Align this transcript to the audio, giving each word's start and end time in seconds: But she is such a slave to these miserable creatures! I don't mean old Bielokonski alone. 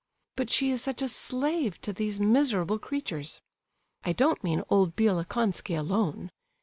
But 0.35 0.49
she 0.49 0.71
is 0.71 0.81
such 0.81 1.03
a 1.03 1.07
slave 1.07 1.79
to 1.81 1.93
these 1.93 2.19
miserable 2.19 2.79
creatures! 2.79 3.39
I 4.03 4.13
don't 4.13 4.43
mean 4.43 4.63
old 4.67 4.95
Bielokonski 4.95 5.77
alone. 5.77 6.31